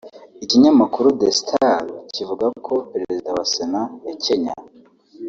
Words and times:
Ikinyamakuru 0.43 1.07
The 1.19 1.29
Star 1.39 1.79
kivuga 2.15 2.45
ko 2.65 2.73
Perezida 2.91 3.29
wa 3.37 3.45
Sena 3.53 3.81
ya 4.07 4.13
Kenya 4.23 4.53